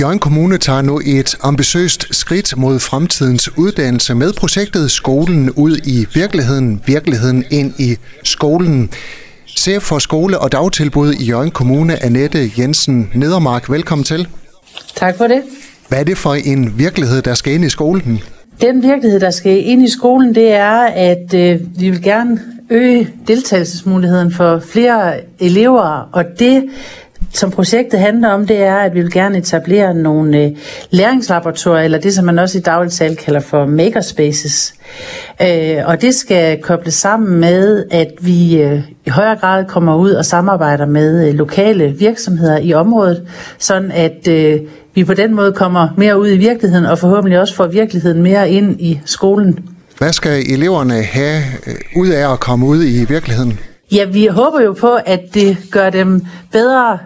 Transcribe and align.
Jørgen 0.00 0.18
Kommune 0.18 0.58
tager 0.58 0.82
nu 0.82 1.00
et 1.04 1.36
ambitiøst 1.42 2.06
skridt 2.10 2.56
mod 2.56 2.78
fremtidens 2.78 3.58
uddannelse 3.58 4.14
med 4.14 4.32
projektet 4.32 4.90
Skolen 4.90 5.50
ud 5.50 5.76
i 5.84 6.06
virkeligheden, 6.14 6.82
virkeligheden 6.86 7.44
ind 7.50 7.72
i 7.78 7.96
skolen. 8.22 8.90
Chef 9.46 9.82
for 9.82 9.98
skole- 9.98 10.38
og 10.38 10.52
dagtilbud 10.52 11.12
i 11.12 11.24
Jørgen 11.24 11.50
Kommune, 11.50 12.04
Annette 12.04 12.50
Jensen 12.58 13.10
Nedermark. 13.14 13.70
Velkommen 13.70 14.04
til. 14.04 14.28
Tak 14.96 15.16
for 15.16 15.26
det. 15.26 15.42
Hvad 15.88 16.00
er 16.00 16.04
det 16.04 16.18
for 16.18 16.34
en 16.34 16.78
virkelighed, 16.78 17.22
der 17.22 17.34
skal 17.34 17.52
ind 17.52 17.64
i 17.64 17.68
skolen? 17.68 18.22
Den 18.60 18.82
virkelighed, 18.82 19.20
der 19.20 19.30
skal 19.30 19.66
ind 19.66 19.82
i 19.82 19.90
skolen, 19.90 20.34
det 20.34 20.52
er, 20.52 20.80
at 20.80 21.34
øh, 21.34 21.60
vi 21.78 21.90
vil 21.90 22.02
gerne 22.02 22.40
øge 22.70 23.10
deltagelsesmuligheden 23.28 24.32
for 24.32 24.62
flere 24.72 25.14
elever, 25.38 26.08
og 26.12 26.24
det 26.38 26.64
som 27.32 27.50
projektet 27.50 28.00
handler 28.00 28.28
om, 28.28 28.46
det 28.46 28.62
er, 28.62 28.76
at 28.76 28.94
vi 28.94 29.00
vil 29.00 29.12
gerne 29.12 29.38
etablere 29.38 29.94
nogle 29.94 30.38
øh, 30.38 30.50
læringslaboratorier, 30.90 31.84
eller 31.84 31.98
det, 31.98 32.14
som 32.14 32.24
man 32.24 32.38
også 32.38 32.58
i 32.58 32.60
daglig 32.60 32.92
tale 32.92 33.16
kalder 33.16 33.40
for 33.40 33.66
makerspaces. 33.66 34.74
Øh, 35.42 35.76
og 35.84 36.02
det 36.02 36.14
skal 36.14 36.62
kobles 36.62 36.94
sammen 36.94 37.40
med, 37.40 37.84
at 37.90 38.08
vi 38.20 38.62
øh, 38.62 38.80
i 39.06 39.10
højere 39.10 39.36
grad 39.36 39.64
kommer 39.64 39.96
ud 39.96 40.10
og 40.10 40.24
samarbejder 40.24 40.86
med 40.86 41.28
øh, 41.28 41.34
lokale 41.34 41.94
virksomheder 41.98 42.58
i 42.58 42.72
området, 42.72 43.22
sådan 43.58 43.92
at 43.92 44.28
øh, 44.28 44.60
vi 44.94 45.04
på 45.04 45.14
den 45.14 45.34
måde 45.34 45.52
kommer 45.52 45.88
mere 45.96 46.20
ud 46.20 46.28
i 46.28 46.36
virkeligheden, 46.36 46.86
og 46.86 46.98
forhåbentlig 46.98 47.40
også 47.40 47.54
får 47.54 47.66
virkeligheden 47.66 48.22
mere 48.22 48.50
ind 48.50 48.80
i 48.80 49.00
skolen. 49.04 49.58
Hvad 49.98 50.12
skal 50.12 50.42
eleverne 50.50 51.02
have 51.02 51.42
øh, 51.66 51.74
ud 51.96 52.08
af 52.08 52.32
at 52.32 52.40
komme 52.40 52.66
ud 52.66 52.84
i 52.84 53.04
virkeligheden? 53.08 53.58
Ja, 53.92 54.04
vi 54.04 54.26
håber 54.26 54.60
jo 54.60 54.72
på, 54.72 54.98
at 55.06 55.34
det 55.34 55.56
gør 55.70 55.90
dem 55.90 56.26
bedre 56.52 56.98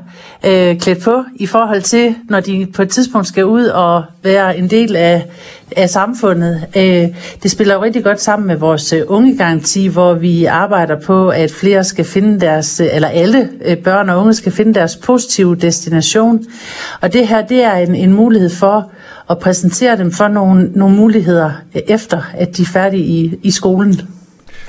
øh, 0.47 0.79
klædt 0.79 1.03
på 1.03 1.25
i 1.37 1.47
forhold 1.47 1.83
til, 1.83 2.15
når 2.29 2.41
de 2.41 2.67
på 2.75 2.83
et 2.83 2.89
tidspunkt 2.89 3.27
skal 3.27 3.45
ud 3.45 3.65
og 3.65 4.05
være 4.23 4.59
en 4.59 4.71
del 4.71 4.97
af, 4.97 5.27
af 5.77 5.91
samfundet. 5.91 6.67
Øh, 6.77 7.09
det 7.43 7.51
spiller 7.51 7.75
jo 7.75 7.83
rigtig 7.83 8.05
godt 8.05 8.21
sammen 8.21 8.47
med 8.47 8.57
vores 8.57 8.93
øh, 8.93 9.03
ungegaranti, 9.07 9.87
hvor 9.87 10.15
vi 10.15 10.45
arbejder 10.45 11.01
på, 11.01 11.29
at 11.29 11.51
flere 11.51 11.85
skal 11.85 12.05
finde 12.05 12.41
deres, 12.41 12.81
øh, 12.81 12.89
eller 12.93 13.09
alle 13.09 13.49
øh, 13.65 13.77
børn 13.77 14.09
og 14.09 14.21
unge 14.21 14.35
skal 14.35 14.53
finde 14.53 14.75
deres 14.75 14.97
positive 14.97 15.57
destination. 15.57 16.45
Og 17.01 17.13
det 17.13 17.29
her, 17.29 17.47
det 17.47 17.65
er 17.65 17.75
en, 17.75 17.95
en 17.95 18.13
mulighed 18.13 18.51
for 18.51 18.91
at 19.31 19.39
præsentere 19.39 19.99
dem 19.99 20.13
for 20.13 20.29
nogle, 20.29 20.71
nogle 20.75 20.97
muligheder 20.97 21.51
øh, 21.75 21.83
efter, 21.89 22.23
at 22.35 22.57
de 22.57 22.63
er 22.63 22.67
færdige 22.67 23.05
i, 23.05 23.39
i 23.43 23.51
skolen. 23.51 24.01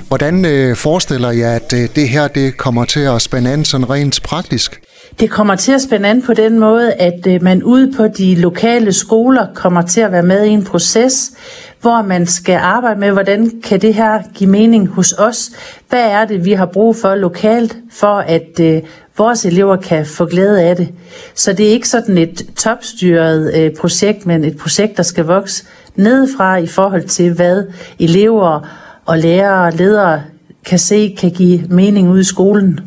Hvordan 0.08 0.44
øh, 0.44 0.76
forestiller 0.76 1.30
jeg, 1.30 1.50
at 1.50 1.72
øh, 1.72 1.88
det 1.96 2.08
her 2.08 2.28
det 2.28 2.56
kommer 2.56 2.84
til 2.84 3.00
at 3.00 3.22
spænde 3.22 3.52
an 3.52 3.64
sådan 3.64 3.90
rent 3.90 4.20
praktisk? 4.22 4.80
Det 5.20 5.30
kommer 5.30 5.56
til 5.56 5.72
at 5.72 5.82
spænde 5.82 6.08
an 6.08 6.22
på 6.22 6.34
den 6.34 6.58
måde, 6.58 6.92
at 6.92 7.26
øh, 7.26 7.42
man 7.42 7.62
ude 7.62 7.92
på 7.96 8.08
de 8.08 8.34
lokale 8.34 8.92
skoler 8.92 9.46
kommer 9.54 9.82
til 9.82 10.00
at 10.00 10.12
være 10.12 10.22
med 10.22 10.44
i 10.44 10.48
en 10.48 10.64
proces, 10.64 11.32
hvor 11.80 12.02
man 12.02 12.26
skal 12.26 12.56
arbejde 12.56 13.00
med, 13.00 13.10
hvordan 13.10 13.50
kan 13.64 13.80
det 13.80 13.94
her 13.94 14.22
give 14.34 14.50
mening 14.50 14.88
hos 14.88 15.12
os? 15.12 15.50
Hvad 15.88 16.10
er 16.10 16.24
det, 16.24 16.44
vi 16.44 16.52
har 16.52 16.66
brug 16.66 16.96
for 16.96 17.14
lokalt, 17.14 17.76
for 17.90 18.16
at 18.16 18.60
øh, 18.60 18.82
vores 19.18 19.44
elever 19.44 19.76
kan 19.76 20.06
få 20.06 20.26
glæde 20.26 20.62
af 20.62 20.76
det? 20.76 20.88
Så 21.34 21.52
det 21.52 21.66
er 21.66 21.70
ikke 21.70 21.88
sådan 21.88 22.18
et 22.18 22.46
topstyret 22.56 23.54
øh, 23.54 23.70
projekt, 23.80 24.26
men 24.26 24.44
et 24.44 24.56
projekt, 24.56 24.96
der 24.96 25.02
skal 25.02 25.24
vokse 25.24 25.64
nedefra 25.96 26.56
i 26.56 26.66
forhold 26.66 27.04
til, 27.04 27.32
hvad 27.32 27.64
elever 27.98 28.68
og 29.06 29.18
lærere 29.18 29.66
og 29.66 29.72
ledere 29.72 30.22
kan 30.66 30.78
se 30.78 31.16
kan 31.18 31.30
give 31.30 31.62
mening 31.68 32.10
ud 32.10 32.20
i 32.20 32.24
skolen. 32.24 32.80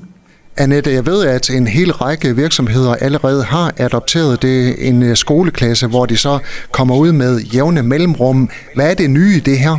Annette, 0.58 0.94
jeg 0.94 1.06
ved, 1.06 1.26
at 1.26 1.50
en 1.50 1.68
hel 1.68 1.92
række 1.92 2.36
virksomheder 2.36 2.96
allerede 2.96 3.44
har 3.44 3.74
adopteret 3.78 4.42
det 4.42 4.88
en 4.88 5.04
øh, 5.04 5.16
skoleklasse, 5.16 5.88
hvor 5.88 6.06
de 6.06 6.18
så 6.18 6.40
kommer 6.72 6.96
ud 6.98 7.12
med 7.12 7.40
jævne 7.40 7.84
mellemrum. 7.84 8.50
Hvad 8.76 8.92
er 8.92 8.94
det 8.94 9.10
nye 9.10 9.36
i 9.36 9.40
det 9.40 9.60
her? 9.60 9.78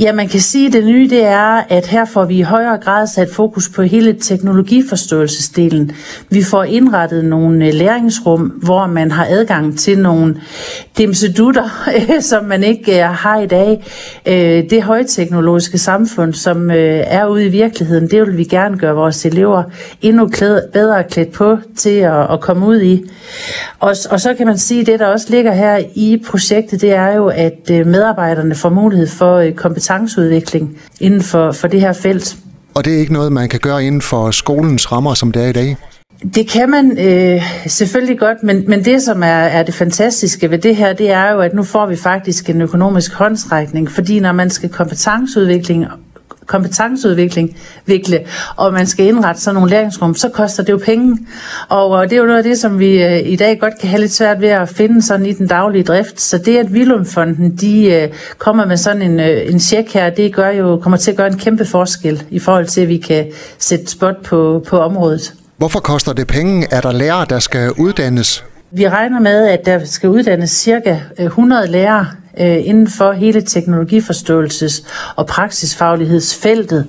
Ja, 0.00 0.12
man 0.12 0.28
kan 0.28 0.40
sige, 0.40 0.66
at 0.66 0.72
det 0.72 0.84
nye 0.84 1.08
det 1.10 1.24
er, 1.24 1.62
at 1.68 1.86
her 1.86 2.04
får 2.04 2.24
vi 2.24 2.38
i 2.38 2.42
højere 2.42 2.78
grad 2.78 3.06
sat 3.06 3.28
fokus 3.32 3.68
på 3.68 3.82
hele 3.82 4.12
teknologiforståelsesdelen. 4.12 5.92
Vi 6.30 6.42
får 6.42 6.64
indrettet 6.64 7.24
nogle 7.24 7.66
øh, 7.66 7.74
læringsrum, 7.74 8.40
hvor 8.40 8.86
man 8.86 9.10
har 9.10 9.26
adgang 9.30 9.78
til 9.78 9.98
nogle 9.98 10.40
dimsedutter, 10.98 11.90
som 12.30 12.44
man 12.44 12.64
ikke 12.64 13.02
øh, 13.02 13.08
har 13.08 13.40
i 13.40 13.46
dag. 13.46 13.84
Øh, 14.26 14.70
det 14.70 14.82
højteknologiske 14.82 15.78
samfund, 15.78 16.34
som 16.34 16.70
er 16.72 17.26
ude 17.26 17.46
i 17.46 17.48
virkeligheden, 17.48 18.10
det 18.10 18.26
vil 18.26 18.36
vi 18.36 18.44
gerne 18.44 18.78
gøre 18.78 18.94
vores 18.94 19.26
elever 19.26 19.62
endnu 20.02 20.30
bedre 20.72 21.04
klædt 21.04 21.32
på 21.32 21.58
til 21.76 21.98
at 22.30 22.40
komme 22.40 22.66
ud 22.66 22.80
i. 22.80 23.04
Og, 23.78 23.94
og 24.10 24.20
så 24.20 24.34
kan 24.34 24.46
man 24.46 24.58
sige, 24.58 24.80
at 24.80 24.86
det, 24.86 25.00
der 25.00 25.06
også 25.06 25.26
ligger 25.30 25.52
her 25.52 25.80
i 25.94 26.22
projektet, 26.26 26.80
det 26.80 26.92
er 26.92 27.14
jo, 27.14 27.26
at 27.26 27.68
medarbejderne 27.68 28.54
får 28.54 28.68
mulighed 28.68 29.06
for 29.06 29.50
kompetence 29.56 29.87
kompetenceudvikling 29.88 30.78
inden 31.00 31.22
for, 31.22 31.52
for 31.52 31.68
det 31.68 31.80
her 31.80 31.92
felt. 31.92 32.36
Og 32.74 32.84
det 32.84 32.94
er 32.94 32.98
ikke 32.98 33.12
noget, 33.12 33.32
man 33.32 33.48
kan 33.48 33.60
gøre 33.60 33.84
inden 33.84 34.02
for 34.02 34.30
skolens 34.30 34.92
rammer, 34.92 35.14
som 35.14 35.32
det 35.32 35.44
er 35.44 35.48
i 35.48 35.52
dag? 35.52 35.76
Det 36.34 36.48
kan 36.48 36.70
man 36.70 36.98
øh, 36.98 37.42
selvfølgelig 37.66 38.18
godt, 38.18 38.42
men, 38.42 38.64
men 38.68 38.84
det, 38.84 39.02
som 39.02 39.22
er, 39.22 39.26
er 39.26 39.62
det 39.62 39.74
fantastiske 39.74 40.50
ved 40.50 40.58
det 40.58 40.76
her, 40.76 40.92
det 40.92 41.10
er 41.10 41.32
jo, 41.32 41.40
at 41.40 41.54
nu 41.54 41.62
får 41.62 41.86
vi 41.86 41.96
faktisk 41.96 42.50
en 42.50 42.60
økonomisk 42.60 43.12
håndsrækning, 43.12 43.90
fordi 43.90 44.20
når 44.20 44.32
man 44.32 44.50
skal 44.50 44.68
kompetenceudvikling 44.68 45.86
kompetenceudvikling, 46.48 47.56
vikle, 47.86 48.20
og 48.56 48.72
man 48.72 48.86
skal 48.86 49.06
indrette 49.06 49.40
sådan 49.40 49.54
nogle 49.54 49.70
læringsrum, 49.70 50.14
så 50.14 50.28
koster 50.28 50.62
det 50.62 50.72
jo 50.72 50.80
penge. 50.84 51.18
Og 51.68 52.10
det 52.10 52.16
er 52.16 52.20
jo 52.20 52.26
noget 52.26 52.38
af 52.38 52.44
det, 52.44 52.58
som 52.58 52.78
vi 52.78 53.02
øh, 53.02 53.28
i 53.28 53.36
dag 53.36 53.58
godt 53.60 53.78
kan 53.80 53.88
have 53.88 54.00
lidt 54.00 54.12
svært 54.12 54.40
ved 54.40 54.48
at 54.48 54.68
finde 54.68 55.02
sådan 55.02 55.26
i 55.26 55.32
den 55.32 55.46
daglige 55.46 55.84
drift. 55.84 56.20
Så 56.20 56.38
det, 56.38 56.56
at 56.56 56.74
Vilumfonden 56.74 57.56
de 57.56 57.92
øh, 57.92 58.08
kommer 58.38 58.66
med 58.66 58.76
sådan 58.76 59.02
en, 59.02 59.20
øh, 59.20 59.52
en 59.52 59.60
check 59.60 59.92
her, 59.92 60.10
det 60.10 60.34
gør 60.34 60.50
jo, 60.50 60.76
kommer 60.82 60.96
til 60.96 61.10
at 61.10 61.16
gøre 61.16 61.26
en 61.26 61.38
kæmpe 61.38 61.64
forskel 61.64 62.22
i 62.30 62.38
forhold 62.38 62.66
til, 62.66 62.80
at 62.80 62.88
vi 62.88 62.96
kan 62.96 63.26
sætte 63.58 63.86
spot 63.86 64.22
på, 64.24 64.64
på 64.68 64.78
området. 64.78 65.34
Hvorfor 65.56 65.80
koster 65.80 66.12
det 66.12 66.26
penge? 66.26 66.66
Er 66.70 66.80
der 66.80 66.92
lærere, 66.92 67.26
der 67.30 67.38
skal 67.38 67.72
uddannes? 67.72 68.44
Vi 68.70 68.88
regner 68.88 69.20
med, 69.20 69.48
at 69.48 69.66
der 69.66 69.84
skal 69.84 70.08
uddannes 70.08 70.50
cirka 70.50 70.98
100 71.18 71.66
lærere 71.66 72.06
øh, 72.40 72.66
inden 72.66 72.88
for 72.88 73.12
hele 73.12 73.40
teknologiforståelses- 73.40 74.86
og 75.16 75.26
praksisfaglighedsfeltet. 75.26 76.86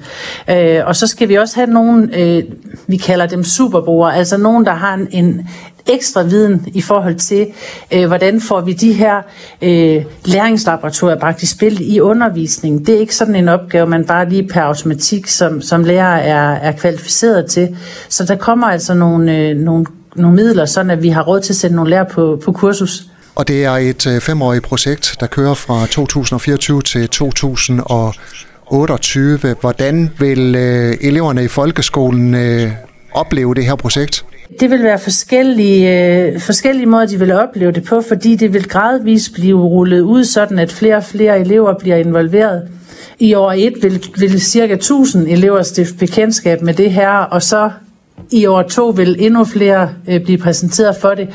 Øh, 0.50 0.82
og 0.86 0.96
så 0.96 1.08
skal 1.08 1.30
vi 1.30 1.36
også 1.36 1.56
have 1.56 1.70
nogen, 1.70 2.14
øh, 2.14 2.44
vi 2.88 2.98
kalder 2.98 3.26
dem 3.26 3.44
superbrugere, 3.44 4.16
altså 4.16 4.38
nogen, 4.38 4.66
der 4.66 4.74
har 4.74 4.94
en, 4.94 5.08
en 5.12 5.48
ekstra 5.90 6.24
viden 6.24 6.68
i 6.74 6.82
forhold 6.82 7.16
til, 7.16 7.48
øh, 7.94 8.08
hvordan 8.08 8.42
får 8.42 8.62
vi 8.62 8.74
de 8.74 8.94
her 8.94 9.22
øh, 9.62 10.06
læringslaboratorier 10.26 11.20
praktisk 11.20 11.52
spillet 11.52 11.82
i 11.82 12.00
undervisningen. 12.00 12.86
Det 12.86 12.96
er 12.96 13.00
ikke 13.00 13.16
sådan 13.16 13.36
en 13.36 13.50
opgave, 13.50 13.88
man 13.88 14.06
bare 14.06 14.30
lige 14.30 14.48
per 14.48 14.62
automatik 14.62 15.28
som, 15.28 15.62
som 15.62 15.84
lærer 15.84 16.16
er, 16.16 16.54
er 16.54 16.72
kvalificeret 16.72 17.46
til. 17.46 17.78
Så 18.10 18.26
der 18.26 18.36
kommer 18.36 18.68
altså 18.68 18.94
nogle, 18.94 19.38
øh, 19.38 19.58
nogle, 19.58 19.86
nogle 20.16 20.36
midler, 20.36 20.66
sådan 20.66 20.90
at 20.90 21.04
vi 21.04 21.10
har 21.10 21.24
råd 21.24 21.42
til 21.42 21.54
at 21.54 21.58
sætte 21.58 21.76
nogle 21.76 21.92
lærer 21.92 22.04
på, 22.04 22.42
på 22.46 22.52
kursus. 22.52 23.10
Og 23.36 23.48
det 23.48 23.66
er 23.66 23.72
et 23.72 24.08
øh, 24.08 24.22
femårigt 24.22 24.64
projekt, 24.64 25.16
der 25.20 25.28
kører 25.28 25.54
fra 25.54 25.86
2024 25.86 26.82
til 26.82 27.10
2028. 27.10 29.40
Hvordan 29.62 30.10
vil 30.20 30.56
øh, 30.56 30.98
eleverne 31.02 31.44
i 31.44 31.48
folkeskolen 31.48 32.36
øh, 32.36 32.72
opleve 33.14 33.56
det 33.56 33.66
her 33.66 33.76
projekt? 33.76 34.26
Det 34.60 34.70
vil 34.70 34.84
være 34.84 35.00
forskellige, 35.00 36.04
øh, 36.04 36.40
forskellige 36.40 36.86
måder, 36.86 37.06
de 37.06 37.20
vil 37.20 37.32
opleve 37.32 37.72
det 37.72 37.84
på, 37.84 38.04
fordi 38.08 38.36
det 38.36 38.54
vil 38.54 38.68
gradvist 38.68 39.34
blive 39.34 39.62
rullet 39.62 40.02
ud, 40.02 40.24
sådan 40.24 40.60
at 40.60 40.72
flere 40.72 40.96
og 40.96 41.04
flere 41.04 41.40
elever 41.40 41.74
bliver 41.80 41.96
involveret. 41.96 42.68
I 43.20 43.34
år 43.34 43.54
1 43.58 43.74
vil, 43.82 44.06
vil 44.18 44.42
cirka 44.42 44.74
1000 44.74 45.28
elever 45.28 45.64
stifte 45.64 45.98
bekendtskab 45.98 46.62
med 46.62 46.74
det 46.74 46.92
her, 46.92 47.10
og 47.10 47.44
så 47.44 47.70
i 48.32 48.46
år 48.46 48.62
to 48.62 48.90
vil 48.90 49.16
endnu 49.20 49.46
flere 49.46 49.90
øh, 50.08 50.24
blive 50.24 50.38
præsenteret 50.38 50.96
for 50.96 51.10
det. 51.10 51.28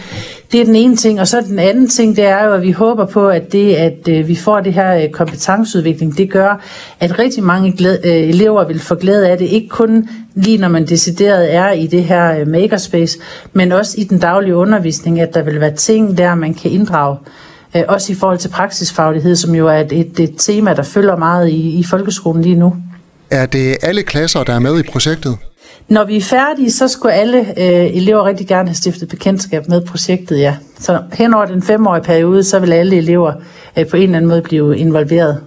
Det 0.52 0.60
er 0.60 0.64
den 0.64 0.74
ene 0.74 0.96
ting, 0.96 1.20
og 1.20 1.28
så 1.28 1.40
den 1.40 1.58
anden 1.58 1.88
ting, 1.88 2.16
det 2.16 2.24
er 2.24 2.44
jo, 2.44 2.52
at 2.52 2.62
vi 2.62 2.72
håber 2.72 3.06
på, 3.06 3.28
at 3.28 3.52
det, 3.52 3.74
at 3.74 4.08
øh, 4.08 4.28
vi 4.28 4.36
får 4.36 4.60
det 4.60 4.72
her 4.72 4.96
øh, 4.96 5.08
kompetenceudvikling, 5.08 6.18
det 6.18 6.30
gør, 6.30 6.60
at 7.00 7.18
rigtig 7.18 7.44
mange 7.44 7.72
glæde, 7.72 8.00
øh, 8.04 8.28
elever 8.28 8.64
vil 8.64 8.80
få 8.80 8.94
glæde 8.94 9.28
af 9.28 9.38
det, 9.38 9.44
ikke 9.44 9.68
kun 9.68 10.08
lige 10.34 10.58
når 10.58 10.68
man 10.68 10.86
decideret 10.86 11.54
er 11.54 11.70
i 11.70 11.86
det 11.86 12.04
her 12.04 12.40
øh, 12.40 12.48
makerspace, 12.48 13.18
men 13.52 13.72
også 13.72 13.94
i 13.98 14.04
den 14.04 14.18
daglige 14.18 14.56
undervisning, 14.56 15.20
at 15.20 15.34
der 15.34 15.42
vil 15.42 15.60
være 15.60 15.74
ting 15.74 16.18
der, 16.18 16.34
man 16.34 16.54
kan 16.54 16.70
inddrage. 16.70 17.16
Øh, 17.76 17.82
også 17.88 18.12
i 18.12 18.14
forhold 18.14 18.38
til 18.38 18.48
praksisfaglighed, 18.48 19.36
som 19.36 19.54
jo 19.54 19.68
er 19.68 19.80
et, 19.80 19.92
et, 19.92 20.20
et 20.20 20.34
tema, 20.38 20.74
der 20.74 20.82
følger 20.82 21.16
meget 21.16 21.48
i, 21.48 21.78
i 21.78 21.84
folkeskolen 21.84 22.42
lige 22.42 22.56
nu. 22.56 22.76
Er 23.30 23.46
det 23.46 23.76
alle 23.82 24.02
klasser, 24.02 24.44
der 24.44 24.54
er 24.54 24.58
med 24.58 24.78
i 24.78 24.82
projektet? 24.82 25.36
Når 25.88 26.04
vi 26.04 26.16
er 26.16 26.20
færdige, 26.20 26.70
så 26.70 26.88
skulle 26.88 27.14
alle 27.14 27.38
øh, 27.38 27.96
elever 27.96 28.24
rigtig 28.24 28.46
gerne 28.46 28.68
have 28.68 28.76
stiftet 28.76 29.08
bekendtskab 29.08 29.68
med 29.68 29.80
projektet, 29.80 30.38
ja. 30.38 30.56
Så 30.78 31.02
hen 31.12 31.34
over 31.34 31.44
den 31.44 31.62
femårige 31.62 32.02
periode, 32.04 32.44
så 32.44 32.58
vil 32.58 32.72
alle 32.72 32.96
elever 32.96 33.32
øh, 33.78 33.86
på 33.86 33.96
en 33.96 34.02
eller 34.02 34.16
anden 34.16 34.28
måde 34.28 34.42
blive 34.42 34.78
involveret. 34.78 35.40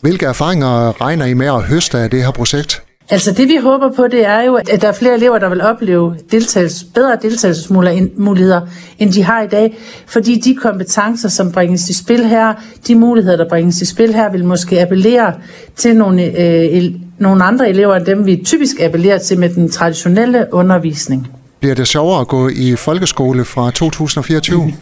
Hvilke 0.00 0.26
erfaringer 0.26 1.00
regner 1.00 1.24
I 1.24 1.34
med 1.34 1.46
at 1.46 1.62
høste 1.62 1.98
af 1.98 2.10
det 2.10 2.22
her 2.22 2.30
projekt? 2.30 2.82
Altså 3.10 3.32
det 3.32 3.48
vi 3.48 3.56
håber 3.62 3.92
på, 3.92 4.06
det 4.06 4.26
er 4.26 4.42
jo, 4.42 4.54
at 4.54 4.82
der 4.82 4.88
er 4.88 4.92
flere 4.92 5.14
elever, 5.14 5.38
der 5.38 5.48
vil 5.48 5.62
opleve 5.62 6.16
deltagelse, 6.30 6.86
bedre 6.94 7.18
deltagelsesmuligheder, 7.22 8.60
end 8.98 9.12
de 9.12 9.22
har 9.22 9.42
i 9.42 9.46
dag. 9.46 9.76
Fordi 10.06 10.40
de 10.40 10.54
kompetencer, 10.54 11.28
som 11.28 11.52
bringes 11.52 11.88
i 11.88 11.94
spil 11.94 12.24
her, 12.26 12.54
de 12.86 12.94
muligheder, 12.94 13.36
der 13.36 13.48
bringes 13.48 13.82
i 13.82 13.84
spil 13.84 14.14
her, 14.14 14.32
vil 14.32 14.44
måske 14.44 14.80
appellere 14.80 15.32
til 15.76 15.96
nogle, 15.96 16.22
øh, 16.22 16.94
nogle 17.18 17.44
andre 17.44 17.68
elever, 17.68 17.96
end 17.96 18.06
dem 18.06 18.26
vi 18.26 18.42
typisk 18.44 18.76
appellerer 18.80 19.18
til 19.18 19.38
med 19.38 19.48
den 19.48 19.70
traditionelle 19.70 20.46
undervisning. 20.52 21.28
Bliver 21.60 21.74
det 21.74 21.88
sjovere 21.88 22.20
at 22.20 22.28
gå 22.28 22.48
i 22.48 22.76
folkeskole 22.76 23.44
fra 23.44 23.70
2024? 23.70 24.72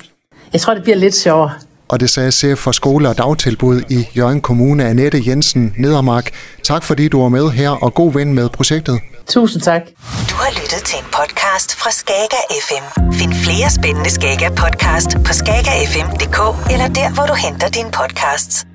Jeg 0.52 0.60
tror, 0.60 0.74
det 0.74 0.82
bliver 0.82 0.96
lidt 0.96 1.14
sjovere. 1.14 1.50
Og 1.88 2.00
det 2.00 2.10
sagde 2.10 2.32
chef 2.32 2.58
for 2.58 2.72
skole 2.72 3.08
og 3.08 3.18
dagtilbud 3.18 3.80
i 3.90 4.08
Jørgen 4.16 4.40
Kommune, 4.40 4.84
Annette 4.84 5.22
Jensen 5.26 5.74
Nedermark. 5.78 6.30
Tak 6.62 6.82
fordi 6.82 7.08
du 7.08 7.22
var 7.22 7.28
med 7.28 7.50
her, 7.50 7.70
og 7.70 7.94
god 7.94 8.12
ven 8.12 8.34
med 8.34 8.48
projektet. 8.48 9.00
Tusind 9.26 9.62
tak. 9.62 9.82
Du 10.30 10.34
har 10.34 10.50
lyttet 10.50 10.82
til 10.84 10.98
en 10.98 11.04
podcast 11.12 11.76
fra 11.80 11.90
Skager 11.90 12.44
FM. 12.66 13.12
Find 13.12 13.32
flere 13.34 13.70
spændende 13.70 14.10
Skager 14.10 14.50
podcast 14.50 15.10
på 15.26 15.32
skagerfm.dk 15.32 16.38
eller 16.72 16.88
der, 16.88 17.14
hvor 17.14 17.26
du 17.26 17.34
henter 17.34 17.68
dine 17.68 17.90
podcasts. 18.00 18.66